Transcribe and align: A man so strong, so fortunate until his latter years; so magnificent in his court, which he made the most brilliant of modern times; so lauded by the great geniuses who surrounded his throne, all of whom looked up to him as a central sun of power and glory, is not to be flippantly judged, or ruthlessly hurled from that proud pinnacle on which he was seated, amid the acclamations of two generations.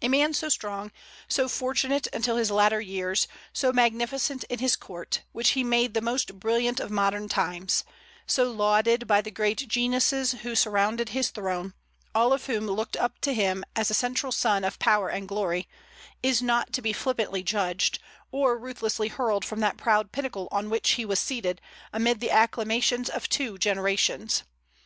A 0.00 0.08
man 0.08 0.32
so 0.32 0.48
strong, 0.48 0.90
so 1.28 1.46
fortunate 1.46 2.08
until 2.14 2.36
his 2.38 2.50
latter 2.50 2.80
years; 2.80 3.28
so 3.52 3.70
magnificent 3.70 4.44
in 4.44 4.60
his 4.60 4.74
court, 4.76 5.20
which 5.32 5.50
he 5.50 5.62
made 5.62 5.92
the 5.92 6.00
most 6.00 6.40
brilliant 6.40 6.80
of 6.80 6.90
modern 6.90 7.28
times; 7.28 7.84
so 8.26 8.50
lauded 8.50 9.06
by 9.06 9.20
the 9.20 9.30
great 9.30 9.68
geniuses 9.68 10.32
who 10.40 10.54
surrounded 10.54 11.10
his 11.10 11.28
throne, 11.28 11.74
all 12.14 12.32
of 12.32 12.46
whom 12.46 12.66
looked 12.66 12.96
up 12.96 13.18
to 13.20 13.34
him 13.34 13.62
as 13.76 13.90
a 13.90 13.94
central 13.94 14.32
sun 14.32 14.64
of 14.64 14.78
power 14.78 15.10
and 15.10 15.28
glory, 15.28 15.68
is 16.22 16.40
not 16.40 16.72
to 16.72 16.80
be 16.80 16.94
flippantly 16.94 17.42
judged, 17.42 17.98
or 18.32 18.56
ruthlessly 18.58 19.08
hurled 19.08 19.44
from 19.44 19.60
that 19.60 19.76
proud 19.76 20.12
pinnacle 20.12 20.48
on 20.50 20.70
which 20.70 20.92
he 20.92 21.04
was 21.04 21.20
seated, 21.20 21.60
amid 21.92 22.20
the 22.20 22.30
acclamations 22.30 23.10
of 23.10 23.28
two 23.28 23.58
generations. 23.58 24.44